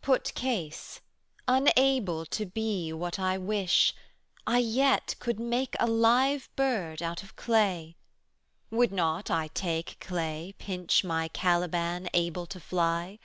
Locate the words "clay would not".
7.36-9.30